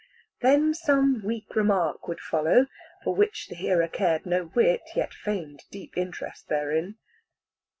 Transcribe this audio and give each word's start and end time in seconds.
Then 0.39 0.73
some 0.73 1.21
weak 1.23 1.55
remark 1.55 2.07
would 2.07 2.19
follow, 2.19 2.65
for 3.03 3.13
which 3.13 3.49
the 3.49 3.55
hearer 3.55 3.87
cared 3.87 4.25
no 4.25 4.45
whit, 4.45 4.81
yet 4.95 5.13
feigned 5.13 5.65
deep 5.69 5.95
interest 5.95 6.49
therein. 6.49 6.95